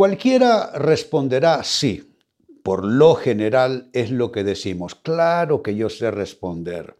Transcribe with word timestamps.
Cualquiera 0.00 0.70
responderá 0.78 1.62
sí. 1.62 2.16
Por 2.62 2.86
lo 2.86 3.16
general 3.16 3.90
es 3.92 4.10
lo 4.10 4.32
que 4.32 4.44
decimos. 4.44 4.94
Claro 4.94 5.62
que 5.62 5.76
yo 5.76 5.90
sé 5.90 6.10
responder. 6.10 6.96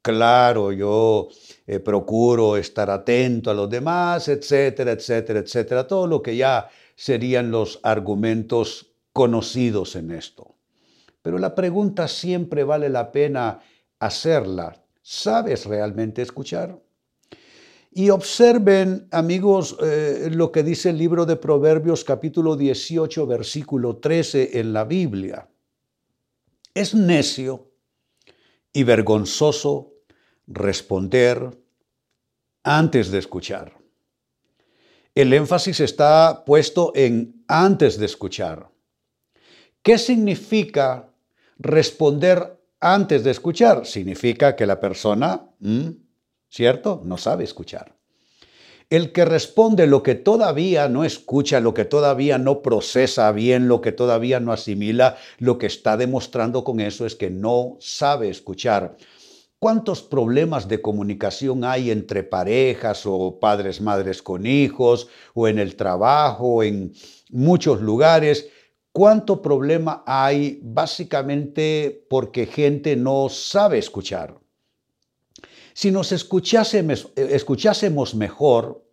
Claro, 0.00 0.72
yo 0.72 1.28
eh, 1.66 1.78
procuro 1.78 2.56
estar 2.56 2.88
atento 2.88 3.50
a 3.50 3.54
los 3.54 3.68
demás, 3.68 4.28
etcétera, 4.28 4.92
etcétera, 4.92 5.40
etcétera. 5.40 5.86
Todo 5.86 6.06
lo 6.06 6.22
que 6.22 6.34
ya 6.34 6.70
serían 6.96 7.50
los 7.50 7.80
argumentos 7.82 8.94
conocidos 9.12 9.94
en 9.94 10.10
esto. 10.10 10.54
Pero 11.20 11.36
la 11.36 11.54
pregunta 11.54 12.08
siempre 12.08 12.64
vale 12.64 12.88
la 12.88 13.12
pena 13.12 13.60
hacerla. 13.98 14.82
¿Sabes 15.02 15.66
realmente 15.66 16.22
escuchar? 16.22 16.78
Y 17.94 18.08
observen, 18.08 19.06
amigos, 19.10 19.76
eh, 19.82 20.30
lo 20.32 20.50
que 20.50 20.62
dice 20.62 20.90
el 20.90 20.96
libro 20.96 21.26
de 21.26 21.36
Proverbios 21.36 22.04
capítulo 22.04 22.56
18, 22.56 23.26
versículo 23.26 23.98
13 23.98 24.58
en 24.58 24.72
la 24.72 24.84
Biblia. 24.84 25.46
Es 26.72 26.94
necio 26.94 27.70
y 28.72 28.84
vergonzoso 28.84 29.92
responder 30.46 31.50
antes 32.62 33.10
de 33.10 33.18
escuchar. 33.18 33.76
El 35.14 35.34
énfasis 35.34 35.80
está 35.80 36.44
puesto 36.46 36.92
en 36.94 37.44
antes 37.46 37.98
de 37.98 38.06
escuchar. 38.06 38.70
¿Qué 39.82 39.98
significa 39.98 41.12
responder 41.58 42.58
antes 42.80 43.22
de 43.22 43.32
escuchar? 43.32 43.84
Significa 43.84 44.56
que 44.56 44.64
la 44.64 44.80
persona 44.80 45.46
¿cierto? 46.52 47.00
No 47.04 47.16
sabe 47.16 47.44
escuchar. 47.44 47.96
El 48.90 49.12
que 49.12 49.24
responde 49.24 49.86
lo 49.86 50.02
que 50.02 50.14
todavía 50.14 50.86
no 50.86 51.02
escucha, 51.02 51.60
lo 51.60 51.72
que 51.72 51.86
todavía 51.86 52.36
no 52.36 52.60
procesa 52.60 53.32
bien, 53.32 53.68
lo 53.68 53.80
que 53.80 53.90
todavía 53.90 54.38
no 54.38 54.52
asimila, 54.52 55.16
lo 55.38 55.56
que 55.56 55.66
está 55.66 55.96
demostrando 55.96 56.62
con 56.62 56.78
eso 56.78 57.06
es 57.06 57.14
que 57.14 57.30
no 57.30 57.78
sabe 57.80 58.28
escuchar. 58.28 58.98
¿Cuántos 59.58 60.02
problemas 60.02 60.68
de 60.68 60.82
comunicación 60.82 61.64
hay 61.64 61.90
entre 61.90 62.22
parejas 62.22 63.04
o 63.06 63.38
padres, 63.40 63.80
madres 63.80 64.20
con 64.20 64.44
hijos 64.44 65.08
o 65.32 65.48
en 65.48 65.58
el 65.58 65.74
trabajo, 65.74 66.62
en 66.62 66.92
muchos 67.30 67.80
lugares? 67.80 68.50
¿Cuánto 68.90 69.40
problema 69.40 70.02
hay 70.06 70.60
básicamente 70.62 72.04
porque 72.10 72.44
gente 72.44 72.94
no 72.94 73.30
sabe 73.30 73.78
escuchar? 73.78 74.41
Si 75.74 75.90
nos 75.90 76.12
escuchásemos, 76.12 77.10
eh, 77.16 78.14
mejor, 78.14 78.84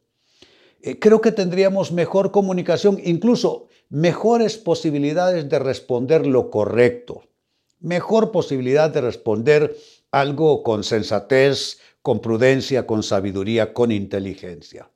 eh, 0.81 0.99
creo 0.99 1.21
que 1.21 1.31
tendríamos 1.31 1.91
mejor 1.91 2.31
comunicación, 2.31 2.99
incluso 3.03 3.67
mejores 3.89 4.57
posibilidades 4.57 5.49
de 5.49 5.59
responder 5.59 6.25
lo 6.25 6.49
correcto, 6.49 7.23
mejor 7.79 8.31
posibilidad 8.31 8.89
de 8.89 9.01
responder 9.01 9.75
algo 10.11 10.63
con 10.63 10.83
sensatez, 10.83 11.79
con 12.01 12.21
prudencia, 12.21 12.87
con 12.87 13.03
sabiduría, 13.03 13.73
con 13.73 13.91
inteligencia. 13.91 14.89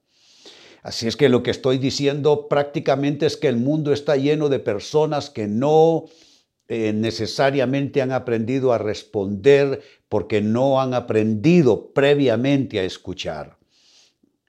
Así 0.84 1.08
es 1.08 1.16
que 1.16 1.30
lo 1.30 1.44
que 1.44 1.52
estoy 1.52 1.78
diciendo 1.78 2.48
prácticamente 2.50 3.26
es 3.26 3.38
que 3.38 3.48
el 3.48 3.58
mundo 3.58 3.94
está 3.94 4.18
lleno 4.18 4.50
de 4.50 4.60
personas 4.60 5.30
que 5.30 5.48
no 5.48 6.06
eh, 6.68 6.92
necesariamente 6.94 8.02
han 8.02 8.12
aprendido 8.12 8.74
a 8.74 8.78
responder 8.78 9.82
porque 10.14 10.42
no 10.42 10.80
han 10.80 10.94
aprendido 10.94 11.88
previamente 11.92 12.80
a 12.80 12.84
escuchar. 12.84 13.58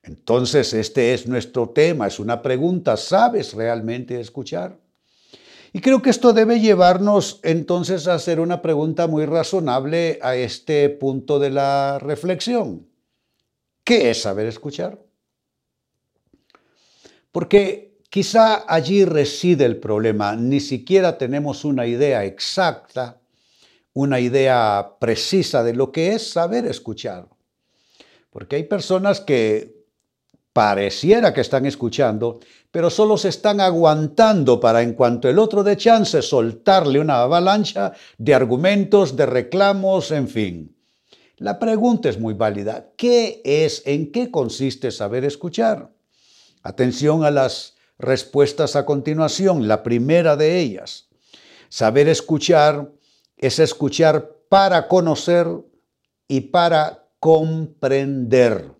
Entonces, 0.03 0.75
este 0.75 1.15
es 1.15 1.27
nuestro 1.27 1.71
tema, 1.71 2.07
es 2.07 2.21
una 2.21 2.43
pregunta, 2.43 2.99
¿sabes 2.99 3.55
realmente 3.55 4.21
escuchar? 4.21 4.77
Y 5.73 5.81
creo 5.81 6.03
que 6.03 6.11
esto 6.11 6.35
debe 6.35 6.61
llevarnos 6.61 7.41
entonces 7.43 8.07
a 8.09 8.13
hacer 8.13 8.41
una 8.41 8.61
pregunta 8.61 9.07
muy 9.07 9.25
razonable 9.25 10.19
a 10.21 10.37
este 10.37 10.91
punto 10.91 11.39
de 11.39 11.49
la 11.49 11.99
reflexión. 11.99 12.87
¿Qué 13.85 14.11
es 14.11 14.21
saber 14.21 14.45
escuchar? 14.45 14.99
Porque 17.33 18.03
quizá 18.11 18.67
allí 18.69 19.07
reside 19.07 19.65
el 19.65 19.79
problema, 19.79 20.37
ni 20.37 20.61
siquiera 20.61 21.17
tenemos 21.17 21.65
una 21.65 21.87
idea 21.87 22.23
exacta 22.27 23.23
una 23.95 24.21
idea 24.21 24.97
precisa 25.01 25.63
de 25.63 25.73
lo 25.73 25.91
que 25.91 26.13
es 26.13 26.31
saber 26.31 26.67
escuchar. 26.67 27.29
Porque 28.31 28.57
hay 28.57 28.65
personas 28.65 29.21
que 29.21 29.85
pareciera 30.53 31.33
que 31.33 31.41
están 31.41 31.67
escuchando, 31.67 32.41
pero 32.71 32.91
solo 32.91 33.17
se 33.17 33.29
están 33.29 33.61
aguantando 33.61 34.61
para 34.61 34.83
en 34.83 34.95
cuanto 34.95 35.29
el 35.29 35.39
otro 35.39 35.65
de 35.65 35.77
chance 35.77 36.23
soltarle 36.23 37.01
una 37.01 37.23
avalancha 37.23 37.93
de 38.19 38.35
argumentos, 38.35 39.17
de 39.17 39.27
reclamos, 39.27 40.11
en 40.11 40.29
fin. 40.29 40.77
La 41.39 41.59
pregunta 41.59 42.09
es 42.09 42.19
muy 42.19 42.35
válida. 42.35 42.93
¿Qué 42.97 43.43
es, 43.45 43.83
en 43.87 44.13
qué 44.13 44.31
consiste 44.31 44.93
saber 44.93 45.25
escuchar? 45.25 45.91
Atención 46.63 47.25
a 47.25 47.31
las 47.33 47.75
respuestas 47.99 48.77
a 48.77 48.87
continuación. 48.87 49.67
La 49.67 49.83
primera 49.83 50.37
de 50.37 50.61
ellas. 50.61 51.09
Saber 51.69 52.09
escuchar 52.09 52.91
es 53.47 53.59
escuchar 53.59 54.37
para 54.49 54.89
conocer 54.89 55.47
y 56.29 56.41
para 56.41 57.09
comprender. 57.21 58.71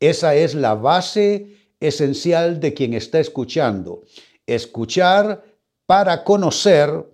Esa 0.00 0.34
es 0.34 0.54
la 0.54 0.74
base 0.74 1.58
esencial 1.78 2.58
de 2.58 2.72
quien 2.72 2.94
está 2.94 3.20
escuchando. 3.20 4.00
Escuchar 4.46 5.44
para 5.84 6.24
conocer 6.24 7.06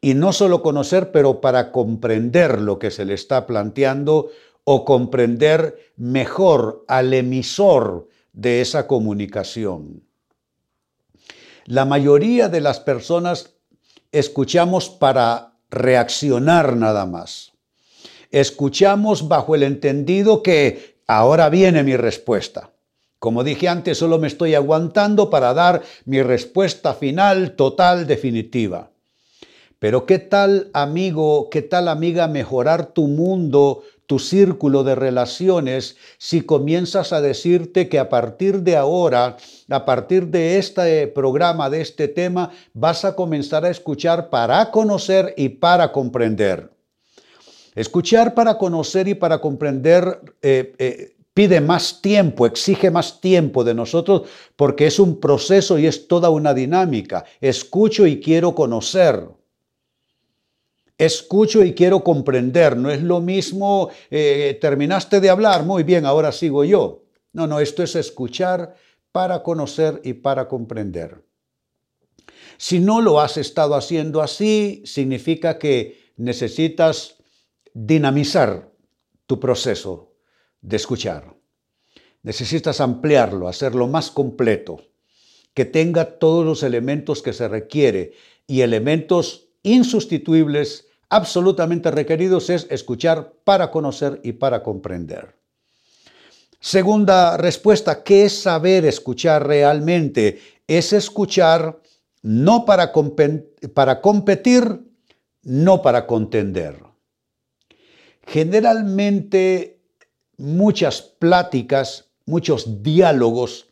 y 0.00 0.14
no 0.14 0.32
solo 0.32 0.62
conocer, 0.62 1.12
pero 1.12 1.40
para 1.40 1.70
comprender 1.70 2.60
lo 2.60 2.80
que 2.80 2.90
se 2.90 3.04
le 3.04 3.14
está 3.14 3.46
planteando 3.46 4.30
o 4.64 4.84
comprender 4.84 5.92
mejor 5.96 6.84
al 6.88 7.14
emisor 7.14 8.08
de 8.32 8.62
esa 8.62 8.88
comunicación. 8.88 10.02
La 11.66 11.84
mayoría 11.84 12.48
de 12.48 12.60
las 12.60 12.80
personas 12.80 13.54
escuchamos 14.10 14.90
para 14.90 15.55
reaccionar 15.70 16.76
nada 16.76 17.06
más. 17.06 17.52
Escuchamos 18.30 19.28
bajo 19.28 19.54
el 19.54 19.62
entendido 19.62 20.42
que 20.42 20.98
ahora 21.06 21.48
viene 21.48 21.82
mi 21.82 21.96
respuesta. 21.96 22.70
Como 23.18 23.44
dije 23.44 23.68
antes, 23.68 23.98
solo 23.98 24.18
me 24.18 24.26
estoy 24.26 24.54
aguantando 24.54 25.30
para 25.30 25.54
dar 25.54 25.82
mi 26.04 26.22
respuesta 26.22 26.94
final, 26.94 27.56
total, 27.56 28.06
definitiva. 28.06 28.90
Pero 29.78 30.06
¿qué 30.06 30.18
tal 30.18 30.70
amigo, 30.72 31.50
qué 31.50 31.60
tal 31.60 31.88
amiga 31.88 32.28
mejorar 32.28 32.86
tu 32.86 33.08
mundo, 33.08 33.82
tu 34.06 34.18
círculo 34.18 34.84
de 34.84 34.94
relaciones 34.94 35.96
si 36.16 36.40
comienzas 36.40 37.12
a 37.12 37.20
decirte 37.20 37.88
que 37.88 37.98
a 37.98 38.08
partir 38.08 38.62
de 38.62 38.76
ahora, 38.76 39.36
a 39.68 39.84
partir 39.84 40.28
de 40.28 40.56
este 40.56 41.06
programa, 41.08 41.68
de 41.68 41.82
este 41.82 42.08
tema, 42.08 42.50
vas 42.72 43.04
a 43.04 43.14
comenzar 43.14 43.66
a 43.66 43.70
escuchar 43.70 44.30
para 44.30 44.70
conocer 44.70 45.34
y 45.36 45.50
para 45.50 45.92
comprender. 45.92 46.70
Escuchar 47.74 48.32
para 48.32 48.56
conocer 48.56 49.06
y 49.08 49.14
para 49.14 49.38
comprender 49.42 50.20
eh, 50.40 50.72
eh, 50.78 51.16
pide 51.34 51.60
más 51.60 52.00
tiempo, 52.00 52.46
exige 52.46 52.90
más 52.90 53.20
tiempo 53.20 53.62
de 53.62 53.74
nosotros 53.74 54.22
porque 54.56 54.86
es 54.86 54.98
un 54.98 55.20
proceso 55.20 55.78
y 55.78 55.86
es 55.86 56.08
toda 56.08 56.30
una 56.30 56.54
dinámica. 56.54 57.26
Escucho 57.42 58.06
y 58.06 58.20
quiero 58.20 58.54
conocer. 58.54 59.35
Escucho 60.98 61.62
y 61.62 61.74
quiero 61.74 62.02
comprender. 62.02 62.76
No 62.76 62.90
es 62.90 63.02
lo 63.02 63.20
mismo, 63.20 63.90
eh, 64.10 64.58
terminaste 64.60 65.20
de 65.20 65.30
hablar, 65.30 65.64
muy 65.64 65.82
bien, 65.82 66.06
ahora 66.06 66.32
sigo 66.32 66.64
yo. 66.64 67.04
No, 67.32 67.46
no, 67.46 67.60
esto 67.60 67.82
es 67.82 67.94
escuchar 67.96 68.76
para 69.12 69.42
conocer 69.42 70.00
y 70.04 70.14
para 70.14 70.48
comprender. 70.48 71.22
Si 72.58 72.80
no 72.80 73.02
lo 73.02 73.20
has 73.20 73.36
estado 73.36 73.74
haciendo 73.74 74.22
así, 74.22 74.82
significa 74.86 75.58
que 75.58 76.12
necesitas 76.16 77.16
dinamizar 77.74 78.72
tu 79.26 79.38
proceso 79.38 80.14
de 80.62 80.76
escuchar. 80.76 81.36
Necesitas 82.22 82.80
ampliarlo, 82.80 83.48
hacerlo 83.48 83.86
más 83.86 84.10
completo. 84.10 84.78
que 85.56 85.64
tenga 85.64 86.18
todos 86.18 86.44
los 86.44 86.62
elementos 86.62 87.22
que 87.22 87.32
se 87.32 87.48
requiere 87.48 88.12
y 88.46 88.60
elementos 88.60 89.48
insustituibles, 89.62 90.85
absolutamente 91.08 91.90
requeridos, 91.90 92.50
es 92.50 92.66
escuchar 92.70 93.32
para 93.44 93.70
conocer 93.70 94.20
y 94.22 94.32
para 94.32 94.62
comprender. 94.62 95.34
Segunda 96.60 97.36
respuesta, 97.36 98.02
¿qué 98.02 98.24
es 98.24 98.40
saber 98.40 98.84
escuchar 98.86 99.46
realmente? 99.46 100.40
Es 100.66 100.92
escuchar 100.92 101.80
no 102.22 102.64
para, 102.64 102.92
para 103.74 104.00
competir, 104.00 104.80
no 105.42 105.80
para 105.80 106.06
contender. 106.06 106.82
Generalmente 108.26 109.80
muchas 110.38 111.02
pláticas, 111.02 112.10
muchos 112.24 112.82
diálogos 112.82 113.68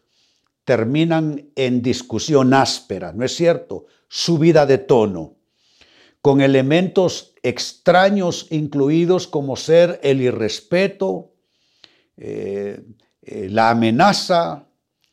terminan 0.64 1.50
en 1.56 1.82
discusión 1.82 2.54
áspera, 2.54 3.12
¿no 3.12 3.24
es 3.24 3.34
cierto? 3.34 3.86
Subida 4.08 4.66
de 4.66 4.78
tono, 4.78 5.34
con 6.24 6.40
elementos 6.40 7.34
extraños 7.42 8.46
incluidos 8.48 9.28
como 9.28 9.56
ser 9.56 10.00
el 10.02 10.22
irrespeto, 10.22 11.34
eh, 12.16 12.82
eh, 13.20 13.48
la 13.50 13.68
amenaza, 13.68 14.66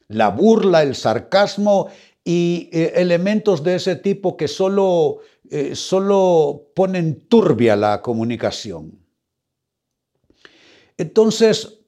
la 0.08 0.30
burla, 0.30 0.84
el 0.84 0.96
sarcasmo 0.96 1.90
y 2.24 2.70
eh, 2.72 2.94
elementos 2.96 3.62
de 3.62 3.76
ese 3.76 3.98
tipo 3.98 4.38
que 4.38 4.48
solo, 4.48 5.18
solo 5.74 6.72
ponen 6.74 7.28
turbia 7.28 7.76
la 7.76 8.02
comunicación. 8.02 8.98
Entonces, 10.96 11.80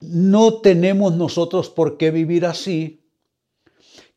no 0.00 0.54
tenemos 0.54 1.14
nosotros 1.14 1.70
por 1.70 1.98
qué 1.98 2.10
vivir 2.10 2.46
así, 2.46 3.06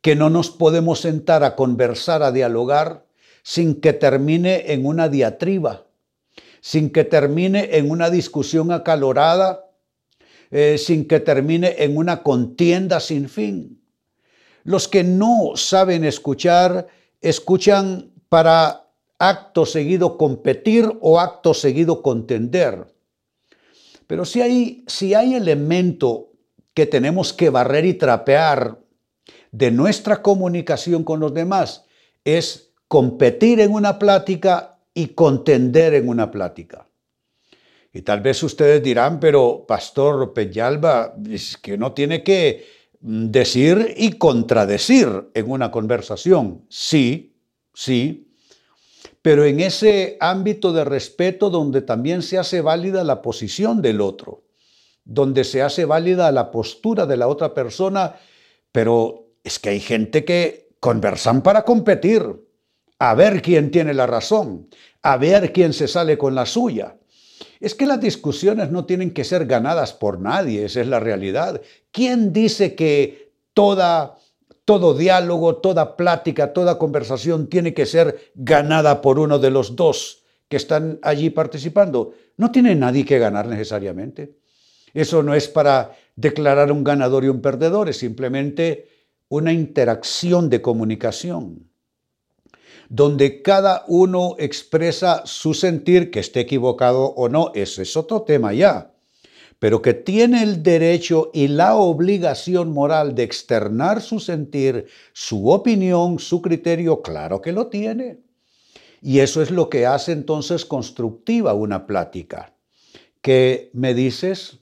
que 0.01 0.15
no 0.15 0.31
nos 0.31 0.49
podemos 0.49 1.01
sentar 1.01 1.43
a 1.43 1.55
conversar, 1.55 2.23
a 2.23 2.31
dialogar, 2.31 3.05
sin 3.43 3.81
que 3.81 3.93
termine 3.93 4.71
en 4.73 4.85
una 4.85 5.09
diatriba, 5.09 5.85
sin 6.61 6.89
que 6.89 7.03
termine 7.03 7.77
en 7.77 7.91
una 7.91 8.09
discusión 8.09 8.71
acalorada, 8.71 9.69
eh, 10.49 10.77
sin 10.77 11.07
que 11.07 11.19
termine 11.19 11.75
en 11.79 11.97
una 11.97 12.23
contienda 12.23 12.99
sin 12.99 13.27
fin. 13.27 13.81
Los 14.63 14.87
que 14.87 15.03
no 15.03 15.51
saben 15.55 16.05
escuchar, 16.05 16.87
escuchan 17.21 18.11
para 18.29 18.87
acto 19.19 19.65
seguido 19.65 20.17
competir 20.17 20.89
o 21.01 21.19
acto 21.19 21.53
seguido 21.53 22.01
contender. 22.01 22.87
Pero 24.07 24.25
si 24.25 24.41
hay, 24.41 24.83
si 24.87 25.13
hay 25.13 25.35
elemento 25.35 26.31
que 26.73 26.85
tenemos 26.85 27.33
que 27.33 27.49
barrer 27.49 27.85
y 27.85 27.93
trapear 27.93 28.79
de 29.51 29.71
nuestra 29.71 30.21
comunicación 30.21 31.03
con 31.03 31.19
los 31.19 31.33
demás, 31.33 31.85
es 32.23 32.72
competir 32.87 33.59
en 33.59 33.73
una 33.73 33.97
plática 33.99 34.79
y 34.93 35.07
contender 35.09 35.93
en 35.93 36.07
una 36.07 36.29
plática. 36.29 36.87
Y 37.91 38.01
tal 38.01 38.21
vez 38.21 38.41
ustedes 38.41 38.81
dirán, 38.81 39.19
pero 39.19 39.65
Pastor 39.67 40.33
Peñalba, 40.33 41.15
es 41.29 41.57
que 41.57 41.77
no 41.77 41.93
tiene 41.93 42.23
que 42.23 42.65
decir 42.99 43.93
y 43.97 44.13
contradecir 44.13 45.29
en 45.33 45.51
una 45.51 45.69
conversación. 45.69 46.65
Sí, 46.69 47.35
sí, 47.73 48.33
pero 49.21 49.45
en 49.45 49.61
ese 49.61 50.17
ámbito 50.19 50.73
de 50.73 50.83
respeto 50.83 51.49
donde 51.49 51.81
también 51.81 52.21
se 52.21 52.37
hace 52.37 52.61
válida 52.61 53.03
la 53.03 53.21
posición 53.21 53.81
del 53.81 54.01
otro, 54.01 54.43
donde 55.05 55.43
se 55.43 55.61
hace 55.61 55.85
válida 55.85 56.31
la 56.31 56.51
postura 56.51 57.05
de 57.05 57.17
la 57.17 57.27
otra 57.27 57.53
persona, 57.53 58.15
pero 58.71 59.27
es 59.43 59.59
que 59.59 59.69
hay 59.69 59.79
gente 59.79 60.25
que 60.25 60.75
conversan 60.79 61.41
para 61.41 61.63
competir, 61.63 62.23
a 63.03 63.15
ver 63.15 63.41
quién 63.41 63.69
tiene 63.69 63.93
la 63.93 64.07
razón, 64.07 64.69
a 65.01 65.17
ver 65.17 65.51
quién 65.51 65.73
se 65.73 65.89
sale 65.89 66.17
con 66.17 66.35
la 66.35 66.45
suya. 66.45 66.95
Es 67.59 67.75
que 67.75 67.85
las 67.85 67.99
discusiones 67.99 68.71
no 68.71 68.85
tienen 68.85 69.11
que 69.11 69.25
ser 69.25 69.45
ganadas 69.45 69.91
por 69.91 70.21
nadie, 70.21 70.63
esa 70.63 70.79
es 70.79 70.87
la 70.87 71.01
realidad. 71.01 71.61
¿Quién 71.91 72.31
dice 72.31 72.75
que 72.75 73.33
toda 73.53 74.15
todo 74.63 74.93
diálogo, 74.93 75.57
toda 75.57 75.97
plática, 75.97 76.53
toda 76.53 76.79
conversación 76.79 77.47
tiene 77.47 77.73
que 77.73 77.85
ser 77.85 78.31
ganada 78.35 79.01
por 79.01 79.19
uno 79.19 79.37
de 79.37 79.51
los 79.51 79.75
dos 79.75 80.23
que 80.47 80.55
están 80.55 80.99
allí 81.01 81.29
participando. 81.29 82.13
No 82.37 82.51
tiene 82.51 82.73
nadie 82.73 83.03
que 83.03 83.19
ganar 83.19 83.47
necesariamente. 83.47 84.37
Eso 84.93 85.23
no 85.23 85.33
es 85.33 85.49
para 85.49 85.91
declarar 86.15 86.71
un 86.71 86.85
ganador 86.85 87.25
y 87.25 87.27
un 87.27 87.41
perdedor, 87.41 87.89
es 87.89 87.97
simplemente 87.97 88.87
una 89.27 89.51
interacción 89.51 90.49
de 90.49 90.61
comunicación, 90.61 91.72
donde 92.89 93.41
cada 93.41 93.83
uno 93.87 94.35
expresa 94.39 95.23
su 95.25 95.53
sentir, 95.53 96.11
que 96.11 96.19
esté 96.19 96.41
equivocado 96.41 97.05
o 97.05 97.29
no, 97.29 97.51
ese 97.55 97.83
es 97.83 97.97
otro 97.97 98.21
tema 98.23 98.53
ya 98.53 98.93
pero 99.63 99.81
que 99.81 99.93
tiene 99.93 100.43
el 100.43 100.61
derecho 100.61 101.31
y 101.33 101.47
la 101.47 101.77
obligación 101.77 102.73
moral 102.73 103.15
de 103.15 103.23
externar 103.23 104.01
su 104.01 104.19
sentir, 104.19 104.87
su 105.13 105.49
opinión, 105.51 106.19
su 106.19 106.41
criterio, 106.41 107.01
claro 107.01 107.39
que 107.39 107.53
lo 107.53 107.67
tiene. 107.67 108.19
Y 109.01 109.19
eso 109.19 109.41
es 109.41 109.51
lo 109.51 109.69
que 109.69 109.85
hace 109.85 110.11
entonces 110.11 110.65
constructiva 110.65 111.53
una 111.53 111.87
plática. 111.87 112.53
¿Qué 113.21 113.69
me 113.71 113.93
dices? 113.93 114.59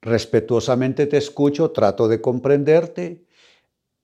Respetuosamente 0.00 1.06
te 1.06 1.18
escucho, 1.18 1.72
trato 1.72 2.08
de 2.08 2.22
comprenderte, 2.22 3.26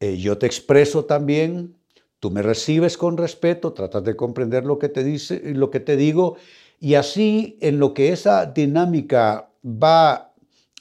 eh, 0.00 0.18
yo 0.18 0.36
te 0.36 0.44
expreso 0.44 1.06
también, 1.06 1.76
tú 2.24 2.30
me 2.30 2.40
recibes 2.40 2.96
con 2.96 3.18
respeto, 3.18 3.74
tratas 3.74 4.02
de 4.02 4.16
comprender 4.16 4.64
lo 4.64 4.78
que 4.78 4.88
te 4.88 5.04
dice, 5.04 5.42
lo 5.52 5.70
que 5.70 5.78
te 5.78 5.94
digo, 5.94 6.38
y 6.80 6.94
así 6.94 7.58
en 7.60 7.78
lo 7.78 7.92
que 7.92 8.14
esa 8.14 8.46
dinámica 8.46 9.50
va 9.62 10.32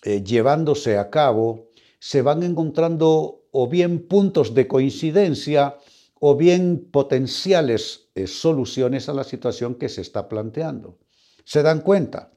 eh, 0.03 0.23
llevándose 0.23 0.97
a 0.97 1.09
cabo, 1.09 1.67
se 1.99 2.21
van 2.21 2.43
encontrando 2.43 3.41
o 3.51 3.67
bien 3.67 4.07
puntos 4.07 4.53
de 4.53 4.69
coincidencia 4.69 5.75
o 6.21 6.37
bien 6.37 6.87
potenciales 6.89 8.07
eh, 8.15 8.25
soluciones 8.25 9.09
a 9.09 9.13
la 9.13 9.25
situación 9.25 9.75
que 9.75 9.89
se 9.89 9.99
está 9.99 10.29
planteando. 10.29 10.97
¿Se 11.43 11.61
dan 11.61 11.81
cuenta? 11.81 12.31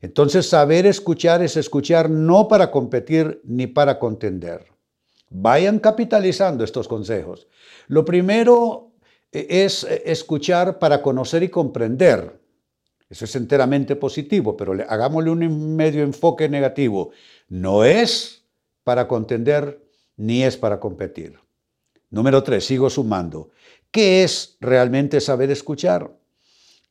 Entonces, 0.00 0.48
saber 0.48 0.84
escuchar 0.84 1.44
es 1.44 1.56
escuchar 1.56 2.10
no 2.10 2.48
para 2.48 2.72
competir 2.72 3.40
ni 3.44 3.68
para 3.68 4.00
contender. 4.00 4.77
Vayan 5.30 5.78
capitalizando 5.78 6.64
estos 6.64 6.88
consejos. 6.88 7.46
Lo 7.86 8.04
primero 8.04 8.92
eh, 9.32 9.46
es 9.64 9.84
escuchar 9.84 10.78
para 10.78 11.02
conocer 11.02 11.42
y 11.42 11.48
comprender. 11.48 12.38
Eso 13.10 13.24
es 13.24 13.36
enteramente 13.36 13.96
positivo, 13.96 14.56
pero 14.56 14.72
hagámosle 14.72 15.30
un 15.30 15.76
medio 15.76 16.02
enfoque 16.02 16.48
negativo. 16.48 17.10
No 17.48 17.84
es 17.84 18.44
para 18.84 19.08
contender 19.08 19.82
ni 20.16 20.44
es 20.44 20.56
para 20.56 20.78
competir. 20.78 21.38
Número 22.10 22.42
tres, 22.42 22.66
sigo 22.66 22.90
sumando. 22.90 23.50
¿Qué 23.90 24.24
es 24.24 24.56
realmente 24.60 25.20
saber 25.20 25.50
escuchar? 25.50 26.10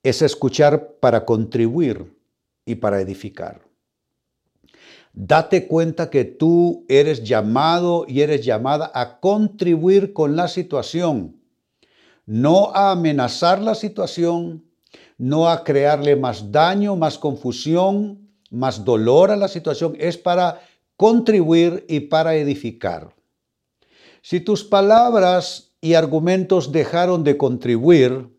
Es 0.02 0.22
escuchar 0.22 0.94
para 1.00 1.26
contribuir 1.26 2.14
y 2.66 2.76
para 2.76 3.02
edificar. 3.02 3.67
Date 5.14 5.68
cuenta 5.68 6.10
que 6.10 6.26
tú 6.26 6.86
eres 6.88 7.24
llamado 7.24 8.06
y 8.08 8.22
eres 8.22 8.46
llamada 8.46 8.92
a 8.94 9.20
contribuir 9.20 10.14
con 10.14 10.36
la 10.36 10.48
situación, 10.48 11.42
no 12.26 12.72
a 12.76 12.92
amenazar 12.92 13.62
la 13.62 13.74
situación, 13.74 14.64
no 15.18 15.50
a 15.50 15.64
crearle 15.64 16.16
más 16.16 16.52
daño, 16.52 16.96
más 16.96 17.18
confusión, 17.18 18.30
más 18.52 18.86
dolor 18.86 19.32
a 19.32 19.36
la 19.36 19.48
situación, 19.48 19.96
es 20.00 20.18
para 20.18 20.62
contribuir 20.96 21.86
y 21.88 22.02
para 22.02 22.36
edificar. 22.36 23.16
Si 24.22 24.40
tus 24.40 24.64
palabras 24.64 25.72
y 25.82 25.94
argumentos 25.94 26.72
dejaron 26.72 27.24
de 27.24 27.38
contribuir, 27.38 28.30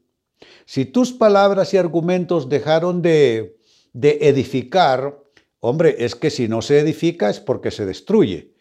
si 0.66 0.84
tus 0.84 1.12
palabras 1.12 1.72
y 1.72 1.78
argumentos 1.78 2.48
dejaron 2.48 3.00
de, 3.00 3.56
de 3.92 4.18
edificar, 4.22 5.18
hombre, 5.60 5.96
es 5.98 6.14
que 6.14 6.30
si 6.30 6.48
no 6.48 6.62
se 6.62 6.78
edifica 6.80 7.30
es 7.30 7.40
porque 7.40 7.70
se 7.70 7.86
destruye. 7.86 8.54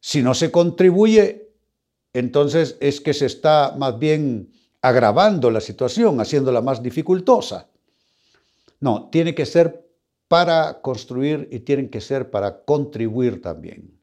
Si 0.00 0.22
no 0.22 0.34
se 0.34 0.50
contribuye, 0.50 1.50
entonces 2.12 2.76
es 2.80 3.00
que 3.00 3.14
se 3.14 3.26
está 3.26 3.74
más 3.76 3.98
bien 3.98 4.52
agravando 4.80 5.50
la 5.50 5.60
situación, 5.60 6.20
haciéndola 6.20 6.60
más 6.60 6.82
dificultosa. 6.82 7.68
No, 8.80 9.08
tiene 9.10 9.34
que 9.34 9.46
ser 9.46 9.88
para 10.26 10.80
construir 10.80 11.48
y 11.52 11.60
tienen 11.60 11.88
que 11.88 12.00
ser 12.00 12.30
para 12.30 12.64
contribuir 12.64 13.40
también. 13.40 13.98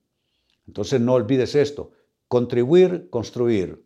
Entonces 0.68 1.02
no 1.02 1.14
olvides 1.14 1.56
esto, 1.56 1.92
contribuir, 2.28 3.10
construir. 3.10 3.84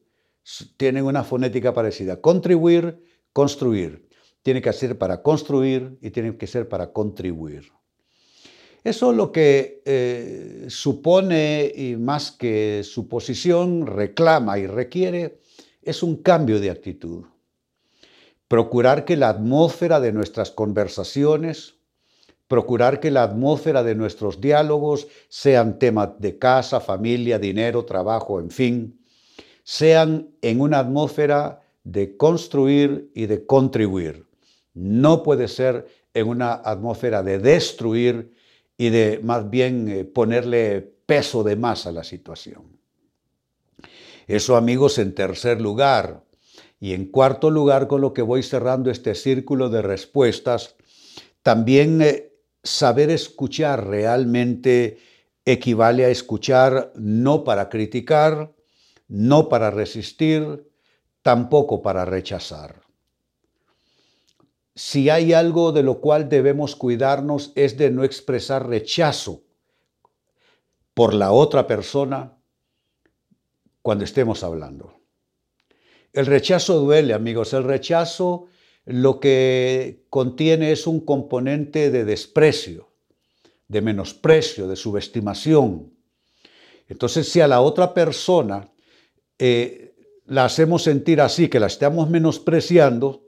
Tienen 0.77 1.05
una 1.05 1.23
fonética 1.23 1.73
parecida. 1.73 2.21
Contribuir, 2.21 3.01
construir. 3.31 4.07
Tiene 4.41 4.61
que 4.61 4.73
ser 4.73 4.97
para 4.97 5.23
construir 5.23 5.97
y 6.01 6.11
tiene 6.11 6.37
que 6.37 6.47
ser 6.47 6.67
para 6.67 6.91
contribuir. 6.91 7.71
Eso 8.83 9.13
lo 9.13 9.31
que 9.31 9.81
eh, 9.85 10.65
supone, 10.67 11.71
y 11.73 11.95
más 11.95 12.31
que 12.31 12.81
su 12.83 13.07
posición, 13.07 13.87
reclama 13.87 14.59
y 14.59 14.67
requiere, 14.67 15.39
es 15.81 16.03
un 16.03 16.17
cambio 16.17 16.59
de 16.59 16.69
actitud. 16.69 17.23
Procurar 18.49 19.05
que 19.05 19.15
la 19.15 19.29
atmósfera 19.29 20.01
de 20.01 20.11
nuestras 20.11 20.51
conversaciones, 20.51 21.75
procurar 22.47 22.99
que 22.99 23.09
la 23.09 23.23
atmósfera 23.23 23.83
de 23.83 23.95
nuestros 23.95 24.41
diálogos 24.41 25.07
sean 25.29 25.79
temas 25.79 26.09
de 26.19 26.37
casa, 26.37 26.81
familia, 26.81 27.39
dinero, 27.39 27.85
trabajo, 27.85 28.39
en 28.39 28.51
fin, 28.51 28.99
sean 29.63 30.29
en 30.41 30.59
una 30.59 30.79
atmósfera 30.79 31.61
de 31.85 32.17
construir 32.17 33.09
y 33.13 33.27
de 33.27 33.45
contribuir. 33.45 34.27
No 34.73 35.23
puede 35.23 35.47
ser 35.47 35.87
en 36.13 36.27
una 36.27 36.53
atmósfera 36.53 37.23
de 37.23 37.39
destruir 37.39 38.33
y 38.77 38.89
de 38.89 39.19
más 39.23 39.49
bien 39.49 39.87
eh, 39.87 40.03
ponerle 40.05 40.81
peso 40.81 41.43
de 41.43 41.55
más 41.55 41.85
a 41.85 41.91
la 41.91 42.03
situación. 42.03 42.79
Eso 44.27 44.55
amigos 44.55 44.97
en 44.97 45.13
tercer 45.13 45.61
lugar. 45.61 46.23
Y 46.79 46.93
en 46.93 47.05
cuarto 47.05 47.49
lugar, 47.49 47.87
con 47.87 48.01
lo 48.01 48.13
que 48.13 48.21
voy 48.21 48.43
cerrando 48.43 48.91
este 48.91 49.15
círculo 49.15 49.69
de 49.69 49.81
respuestas, 49.81 50.75
también 51.41 52.01
eh, 52.01 52.33
saber 52.61 53.09
escuchar 53.09 53.87
realmente 53.87 54.97
equivale 55.45 56.05
a 56.05 56.09
escuchar 56.09 56.91
no 56.95 57.43
para 57.43 57.69
criticar, 57.69 58.53
no 59.07 59.49
para 59.49 59.71
resistir, 59.71 60.69
tampoco 61.21 61.81
para 61.81 62.05
rechazar. 62.05 62.81
Si 64.75 65.09
hay 65.09 65.33
algo 65.33 65.71
de 65.71 65.83
lo 65.83 65.99
cual 65.99 66.29
debemos 66.29 66.75
cuidarnos 66.75 67.51
es 67.55 67.77
de 67.77 67.91
no 67.91 68.03
expresar 68.03 68.67
rechazo 68.67 69.43
por 70.93 71.13
la 71.13 71.31
otra 71.31 71.67
persona 71.67 72.37
cuando 73.81 74.03
estemos 74.03 74.43
hablando. 74.43 74.93
El 76.11 76.25
rechazo 76.25 76.79
duele, 76.79 77.13
amigos. 77.13 77.53
El 77.53 77.63
rechazo 77.63 78.47
lo 78.85 79.19
que 79.19 80.05
contiene 80.09 80.71
es 80.71 80.87
un 80.87 80.99
componente 80.99 81.89
de 81.89 82.05
desprecio, 82.05 82.89
de 83.67 83.81
menosprecio, 83.81 84.67
de 84.67 84.75
subestimación. 84.75 85.93
Entonces, 86.87 87.29
si 87.29 87.41
a 87.41 87.47
la 87.47 87.61
otra 87.61 87.93
persona 87.93 88.71
eh, 89.39 89.95
la 90.25 90.45
hacemos 90.45 90.83
sentir 90.83 91.21
así, 91.21 91.47
que 91.47 91.59
la 91.59 91.67
estamos 91.67 92.09
menospreciando, 92.09 93.23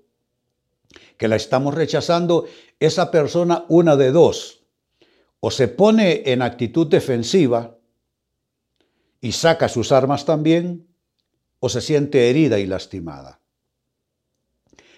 que 1.18 1.28
la 1.28 1.36
estamos 1.36 1.74
rechazando, 1.74 2.46
esa 2.80 3.12
persona, 3.12 3.66
una 3.70 3.96
de 3.96 4.12
dos, 4.12 4.64
o 5.40 5.52
se 5.52 5.68
pone 5.68 6.24
en 6.26 6.42
actitud 6.42 6.88
defensiva 6.88 7.78
y 9.22 9.32
saca 9.32 9.70
sus 9.70 9.92
armas 9.92 10.26
también, 10.26 10.88
o 11.60 11.70
se 11.70 11.82
siente 11.82 12.30
herida 12.30 12.60
y 12.60 12.68
lastimada. 12.68 13.40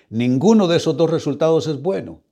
Ninguno 0.10 0.68
de 0.68 0.78
esos 0.78 0.98
dos 0.98 1.10
resultados 1.10 1.68
es 1.68 1.82
bueno. 1.82 2.24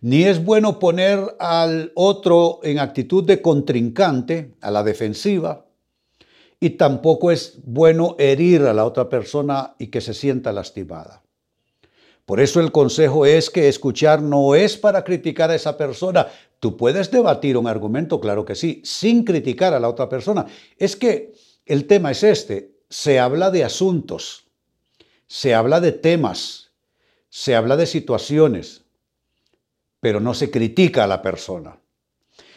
Ni 0.00 0.24
es 0.24 0.44
bueno 0.44 0.78
poner 0.78 1.36
al 1.38 1.90
otro 1.94 2.60
en 2.62 2.78
actitud 2.78 3.24
de 3.24 3.40
contrincante, 3.40 4.54
a 4.60 4.70
la 4.70 4.82
defensiva, 4.82 5.66
y 6.60 6.70
tampoco 6.70 7.30
es 7.30 7.58
bueno 7.64 8.14
herir 8.18 8.62
a 8.62 8.74
la 8.74 8.84
otra 8.84 9.08
persona 9.08 9.74
y 9.78 9.88
que 9.88 10.00
se 10.00 10.14
sienta 10.14 10.52
lastimada. 10.52 11.23
Por 12.26 12.40
eso 12.40 12.60
el 12.60 12.72
consejo 12.72 13.26
es 13.26 13.50
que 13.50 13.68
escuchar 13.68 14.22
no 14.22 14.54
es 14.54 14.76
para 14.76 15.04
criticar 15.04 15.50
a 15.50 15.54
esa 15.54 15.76
persona. 15.76 16.28
Tú 16.58 16.76
puedes 16.76 17.10
debatir 17.10 17.56
un 17.56 17.66
argumento, 17.66 18.20
claro 18.20 18.44
que 18.44 18.54
sí, 18.54 18.80
sin 18.84 19.24
criticar 19.24 19.74
a 19.74 19.80
la 19.80 19.90
otra 19.90 20.08
persona. 20.08 20.46
Es 20.78 20.96
que 20.96 21.34
el 21.66 21.86
tema 21.86 22.12
es 22.12 22.22
este, 22.22 22.72
se 22.88 23.20
habla 23.20 23.50
de 23.50 23.64
asuntos, 23.64 24.46
se 25.26 25.54
habla 25.54 25.80
de 25.80 25.92
temas, 25.92 26.70
se 27.28 27.54
habla 27.54 27.76
de 27.76 27.86
situaciones, 27.86 28.84
pero 30.00 30.20
no 30.20 30.32
se 30.32 30.50
critica 30.50 31.04
a 31.04 31.08
la 31.08 31.20
persona. 31.20 31.78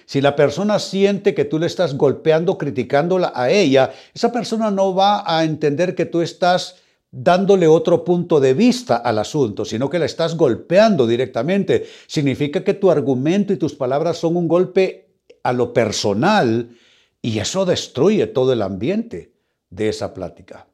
Si 0.06 0.22
la 0.22 0.38
persona 0.38 0.80
siente 0.80 1.34
que 1.34 1.44
tú 1.44 1.60
le 1.60 1.66
estás 1.66 1.96
golpeando, 1.96 2.58
criticándola 2.58 3.34
a 3.36 3.50
ella, 3.50 3.92
esa 4.14 4.32
persona 4.32 4.72
no 4.72 4.96
va 4.96 5.24
a 5.26 5.44
entender 5.44 5.96
que 5.96 6.06
tú 6.06 6.22
estás 6.22 6.78
dándole 7.20 7.68
otro 7.68 8.04
punto 8.04 8.40
de 8.40 8.54
vista 8.54 8.98
al 8.98 9.18
asunto, 9.18 9.66
sino 9.66 9.90
que 9.90 9.98
la 9.98 10.06
estás 10.06 10.38
golpeando 10.38 11.08
directamente. 11.08 11.88
Significa 12.06 12.64
que 12.64 12.76
tu 12.76 12.92
argumento 12.92 13.54
y 13.54 13.58
tus 13.58 13.74
palabras 13.74 14.18
son 14.20 14.38
un 14.38 14.48
golpe 14.48 15.16
a 15.42 15.52
lo 15.52 15.74
personal 15.74 16.70
y 17.20 17.40
eso 17.40 17.66
destruye 17.66 18.28
todo 18.28 18.54
el 18.54 18.62
ambiente 18.62 19.34
de 19.72 19.90
esa 19.90 20.14
plática. 20.14 20.68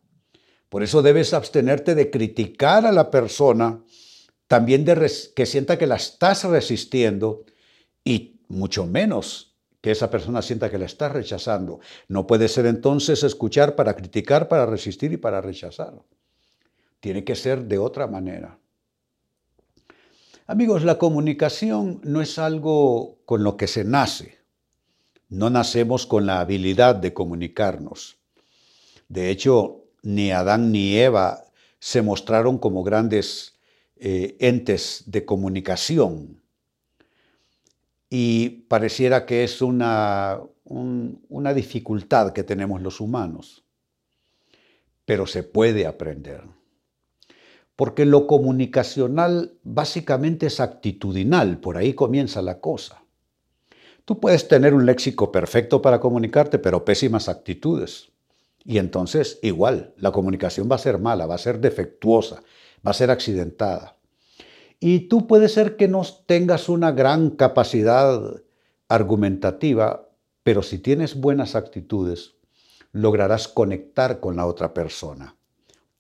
Por 0.68 0.84
eso 0.84 1.02
debes 1.02 1.34
abstenerte 1.34 1.96
de 1.96 2.10
criticar 2.10 2.86
a 2.86 2.92
la 2.92 3.10
persona, 3.10 3.82
también 4.48 4.84
de 4.84 5.10
que 5.34 5.46
sienta 5.46 5.78
que 5.78 5.88
la 5.88 5.96
estás 5.96 6.44
resistiendo 6.44 7.46
y 8.04 8.42
mucho 8.50 8.86
menos 8.86 9.56
que 9.80 9.92
esa 9.92 10.10
persona 10.10 10.42
sienta 10.42 10.70
que 10.70 10.78
la 10.78 10.86
está 10.86 11.08
rechazando. 11.08 11.80
No 12.10 12.28
puede 12.28 12.50
ser 12.50 12.66
entonces 12.66 13.24
escuchar 13.24 13.78
para 13.78 13.96
criticar, 13.96 14.50
para 14.50 14.66
resistir 14.66 15.14
y 15.14 15.18
para 15.18 15.40
rechazar. 15.40 15.94
Tiene 17.04 17.26
que 17.26 17.36
ser 17.36 17.66
de 17.66 17.78
otra 17.78 18.08
manera. 18.08 18.58
Amigos, 20.48 20.86
la 20.86 20.98
comunicación 20.98 22.00
no 22.06 22.22
es 22.22 22.40
algo 22.40 23.18
con 23.26 23.44
lo 23.44 23.58
que 23.58 23.68
se 23.68 23.84
nace. 23.84 24.38
No 25.28 25.50
nacemos 25.50 26.08
con 26.08 26.26
la 26.26 26.40
habilidad 26.40 26.96
de 26.96 27.14
comunicarnos. 27.14 28.20
De 29.10 29.32
hecho, 29.32 29.84
ni 30.02 30.32
Adán 30.32 30.72
ni 30.72 30.96
Eva 30.96 31.44
se 31.78 32.02
mostraron 32.02 32.58
como 32.58 32.86
grandes 32.86 33.60
eh, 33.98 34.38
entes 34.40 35.04
de 35.06 35.26
comunicación 35.26 36.42
y 38.10 38.48
pareciera 38.70 39.26
que 39.26 39.44
es 39.44 39.62
una, 39.62 40.40
una 40.64 41.54
dificultad 41.54 42.32
que 42.32 42.44
tenemos 42.44 42.82
los 42.82 43.02
humanos, 43.02 43.66
pero 45.04 45.28
se 45.28 45.44
puede 45.44 45.86
aprender. 45.86 46.53
Porque 47.76 48.06
lo 48.06 48.28
comunicacional 48.28 49.58
básicamente 49.64 50.46
es 50.46 50.60
actitudinal, 50.60 51.60
por 51.60 51.78
ahí 51.78 51.94
comienza 51.94 52.42
la 52.42 52.60
cosa. 52.60 53.04
Tú 54.06 54.20
puedes 54.20 54.48
tener 54.48 54.74
un 54.74 54.86
léxico 54.86 55.32
perfecto 55.32 55.82
para 55.82 56.00
comunicarte, 56.00 56.60
pero 56.60 56.86
pésimas 56.86 57.30
actitudes. 57.30 58.12
Y 58.66 58.78
entonces, 58.78 59.40
igual, 59.42 59.94
la 59.98 60.12
comunicación 60.12 60.70
va 60.70 60.76
a 60.76 60.80
ser 60.80 61.00
mala, 61.00 61.26
va 61.26 61.36
a 61.36 61.40
ser 61.40 61.60
defectuosa, 61.60 62.44
va 62.86 62.92
a 62.92 62.94
ser 62.94 63.10
accidentada. 63.12 63.98
Y 64.80 65.08
tú 65.08 65.26
puede 65.28 65.50
ser 65.50 65.78
que 65.78 65.88
no 65.88 66.04
tengas 66.26 66.70
una 66.70 66.92
gran 66.92 67.32
capacidad 67.32 68.42
argumentativa, 68.90 70.10
pero 70.44 70.62
si 70.62 70.78
tienes 70.78 71.16
buenas 71.16 71.56
actitudes, 71.56 72.36
lograrás 72.92 73.48
conectar 73.48 74.20
con 74.20 74.36
la 74.36 74.46
otra 74.46 74.74
persona 74.74 75.38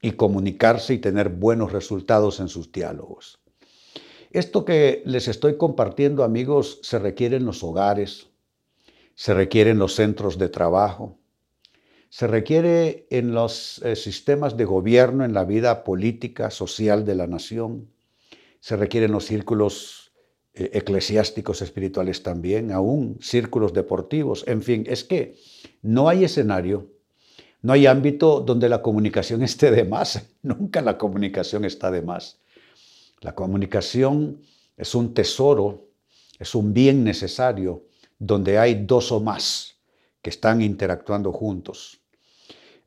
y 0.03 0.11
comunicarse 0.11 0.93
y 0.93 0.97
tener 0.99 1.29
buenos 1.29 1.71
resultados 1.71 2.41
en 2.41 2.49
sus 2.49 2.71
diálogos. 2.71 3.39
Esto 4.31 4.65
que 4.65 5.01
les 5.05 5.29
estoy 5.29 5.57
compartiendo, 5.57 6.25
amigos, 6.25 6.79
se 6.83 6.99
requiere 6.99 7.37
en 7.37 7.45
los 7.45 7.63
hogares, 7.63 8.27
se 9.15 9.33
requiere 9.33 9.71
en 9.71 9.79
los 9.79 9.95
centros 9.95 10.37
de 10.37 10.49
trabajo, 10.49 11.17
se 12.09 12.27
requiere 12.27 13.07
en 13.11 13.33
los 13.33 13.81
eh, 13.83 13.95
sistemas 13.95 14.57
de 14.57 14.65
gobierno, 14.65 15.23
en 15.23 15.33
la 15.33 15.45
vida 15.45 15.85
política, 15.85 16.51
social 16.51 17.05
de 17.05 17.15
la 17.15 17.27
nación, 17.27 17.89
se 18.59 18.75
requieren 18.75 19.13
los 19.13 19.25
círculos 19.25 20.11
eh, 20.53 20.71
eclesiásticos 20.73 21.61
espirituales 21.61 22.23
también, 22.23 22.73
aún 22.73 23.19
círculos 23.21 23.73
deportivos, 23.73 24.43
en 24.47 24.61
fin, 24.61 24.83
es 24.85 25.05
que 25.05 25.37
no 25.81 26.09
hay 26.09 26.25
escenario, 26.25 26.92
no 27.63 27.73
hay 27.73 27.87
ámbito 27.87 28.41
donde 28.41 28.69
la 28.69 28.81
comunicación 28.81 29.41
esté 29.49 29.71
de 29.71 29.83
más, 29.83 30.23
nunca 30.43 30.81
la 30.81 30.97
comunicación 30.97 31.65
está 31.65 31.89
de 31.89 32.01
más. 32.01 32.39
La 33.21 33.33
comunicación 33.33 34.41
es 34.77 34.93
un 34.93 35.13
tesoro, 35.13 35.87
es 36.37 36.53
un 36.55 36.73
bien 36.73 37.03
necesario 37.03 37.85
donde 38.19 38.59
hay 38.59 38.85
dos 38.85 39.11
o 39.11 39.19
más 39.19 39.77
que 40.21 40.29
están 40.29 40.61
interactuando 40.61 41.31
juntos. 41.31 42.01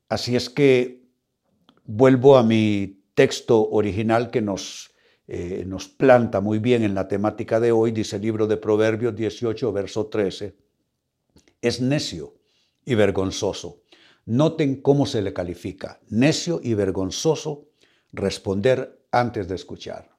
Así 0.09 0.37
es 0.37 0.49
que 0.49 1.03
vuelvo 1.85 2.37
a 2.37 2.43
mi 2.43 3.03
texto 3.15 3.69
original 3.71 4.31
que 4.31 4.43
nos 4.43 4.91
eh, 5.29 5.65
nos 5.67 5.89
planta 5.89 6.41
muy 6.41 6.61
bien 6.61 6.85
en 6.85 6.95
la 6.95 7.09
temática 7.09 7.59
de 7.59 7.73
hoy, 7.73 7.91
dice 7.91 8.17
el 8.17 8.23
libro 8.23 8.47
de 8.47 8.59
Proverbios 8.59 9.17
18, 9.17 9.73
verso 9.73 10.07
13, 10.07 10.55
es 11.61 11.81
necio 11.81 12.35
y 12.85 12.95
vergonzoso. 12.95 13.83
Noten 14.27 14.83
cómo 14.83 15.07
se 15.07 15.23
le 15.23 15.33
califica, 15.33 16.01
necio 16.09 16.61
y 16.63 16.75
vergonzoso 16.75 17.69
responder 18.13 19.07
antes 19.13 19.49
de 19.49 19.55
escuchar. 19.55 20.17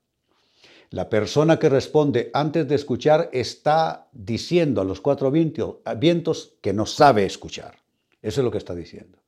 La 0.89 1.09
persona 1.09 1.59
que 1.59 1.67
responde 1.67 2.31
antes 2.33 2.67
de 2.67 2.75
escuchar 2.75 3.29
está 3.33 4.07
diciendo 4.13 4.79
a 4.79 4.85
los 4.85 5.01
cuatro 5.01 5.29
vientos 5.29 6.53
que 6.61 6.71
no 6.71 6.85
sabe 6.85 7.25
escuchar. 7.25 7.75
Eso 8.21 8.39
es 8.39 8.45
lo 8.45 8.51
que 8.51 8.57
está 8.57 8.73
diciendo. 8.73 9.19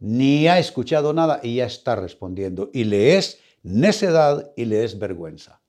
Ni 0.00 0.48
ha 0.48 0.58
escuchado 0.58 1.12
nada 1.12 1.38
y 1.40 1.56
ya 1.56 1.66
está 1.66 1.94
respondiendo. 1.94 2.70
Y 2.72 2.82
le 2.84 3.16
es 3.16 3.38
necedad 3.62 4.52
y 4.56 4.64
le 4.64 4.82
es 4.82 4.98
vergüenza. 4.98 5.60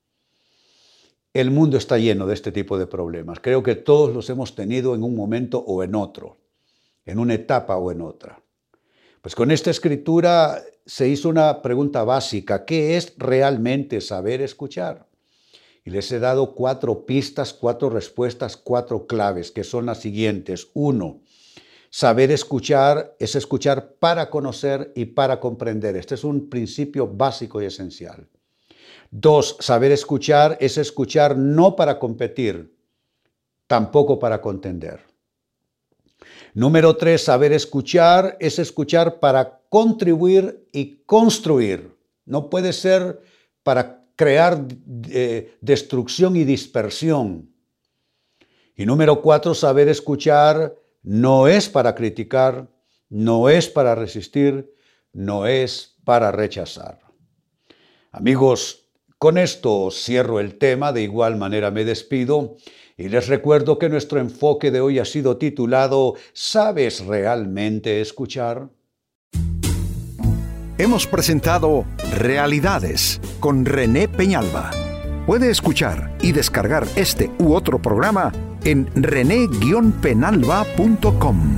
El 1.34 1.52
mundo 1.52 1.78
está 1.78 2.00
lleno 2.00 2.26
de 2.26 2.34
este 2.34 2.52
tipo 2.52 2.80
de 2.80 2.88
problemas. 2.88 3.40
Creo 3.40 3.62
que 3.62 3.76
todos 3.76 4.14
los 4.14 4.28
hemos 4.32 4.56
tenido 4.56 4.96
en 4.96 5.04
un 5.04 5.16
momento 5.16 5.60
o 5.60 5.84
en 5.84 5.94
otro, 5.94 6.38
en 7.06 7.20
una 7.20 7.34
etapa 7.34 7.78
o 7.78 7.92
en 7.92 8.02
otra. 8.02 8.42
Pues 9.22 9.36
con 9.36 9.52
esta 9.52 9.72
escritura 9.72 10.62
se 10.86 11.08
hizo 11.08 11.30
una 11.30 11.62
pregunta 11.62 12.04
básica, 12.04 12.66
¿qué 12.66 12.98
es 12.98 13.14
realmente 13.18 14.02
saber 14.02 14.42
escuchar? 14.42 15.08
Y 15.86 15.90
les 15.90 16.12
he 16.12 16.20
dado 16.20 16.56
cuatro 16.56 17.06
pistas, 17.06 17.54
cuatro 17.54 17.90
respuestas, 17.90 18.58
cuatro 18.58 19.06
claves, 19.06 19.52
que 19.52 19.64
son 19.64 19.86
las 19.86 20.00
siguientes. 20.00 20.70
Uno, 20.74 21.22
saber 21.90 22.32
escuchar 22.32 23.16
es 23.20 23.36
escuchar 23.36 23.94
para 24.00 24.30
conocer 24.30 24.92
y 24.96 25.06
para 25.06 25.40
comprender. 25.40 25.98
Este 25.98 26.16
es 26.16 26.24
un 26.24 26.50
principio 26.50 27.08
básico 27.08 27.62
y 27.62 27.66
esencial. 27.66 28.28
Dos, 29.12 29.58
saber 29.60 29.92
escuchar 29.92 30.58
es 30.60 30.78
escuchar 30.78 31.38
no 31.38 31.76
para 31.76 32.00
competir, 32.00 32.76
tampoco 33.68 34.20
para 34.20 34.42
contender. 34.42 35.13
Número 36.54 36.96
tres, 36.96 37.24
saber 37.24 37.54
escuchar 37.54 38.38
es 38.40 38.60
escuchar 38.60 39.20
para 39.20 39.62
contribuir 39.70 40.68
y 40.72 41.04
construir. 41.06 41.96
No 42.26 42.50
puede 42.50 42.74
ser 42.74 43.22
para 43.64 44.06
crear 44.16 44.66
eh, 45.10 45.56
destrucción 45.62 46.36
y 46.36 46.44
dispersión. 46.44 47.50
Y 48.76 48.86
número 48.86 49.22
cuatro, 49.22 49.54
saber 49.54 49.88
escuchar 49.88 50.76
no 51.04 51.48
es 51.48 51.70
para 51.70 51.94
criticar, 51.96 52.68
no 53.10 53.50
es 53.50 53.68
para 53.68 53.94
resistir, 53.94 54.74
no 55.12 55.46
es 55.46 55.98
para 56.04 56.32
rechazar. 56.32 57.00
Amigos, 58.12 58.83
con 59.24 59.38
esto 59.38 59.90
cierro 59.90 60.42
el 60.42 60.58
tema, 60.58 60.92
de 60.92 61.02
igual 61.02 61.38
manera 61.38 61.72
me 61.72 61.86
despido 61.86 62.58
y 62.98 63.08
les 63.08 63.30
recuerdo 63.30 63.80
que 63.80 63.88
nuestro 63.88 64.20
enfoque 64.20 64.70
de 64.70 64.82
hoy 64.82 65.00
ha 65.00 65.06
sido 65.06 65.38
titulado 65.38 66.16
¿Sabes 66.34 67.06
realmente 67.06 68.02
escuchar? 68.02 68.68
Hemos 70.78 71.08
presentado 71.08 71.86
Realidades 72.18 73.22
con 73.40 73.64
René 73.64 74.10
Peñalba. 74.10 74.72
Puede 75.26 75.50
escuchar 75.50 76.18
y 76.22 76.34
descargar 76.34 76.86
este 76.98 77.32
u 77.40 77.54
otro 77.54 77.82
programa 77.82 78.34
en 78.66 78.90
rene-penalba.com. 78.94 81.56